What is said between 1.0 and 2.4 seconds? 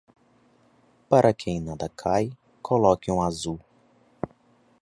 Para quem nada cai,